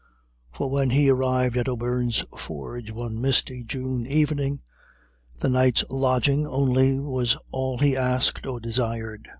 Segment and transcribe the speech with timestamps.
[0.51, 4.61] For when he arrived at O'Beirne's forge one misty June evening,
[5.37, 9.29] the night's lodging only was all he asked or desired.